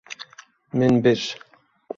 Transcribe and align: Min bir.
Min 0.73 1.03
bir. 1.03 1.37